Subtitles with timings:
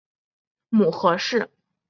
[0.71, 1.47] 母何氏。